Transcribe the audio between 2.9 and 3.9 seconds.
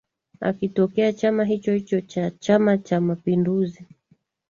mapinduzi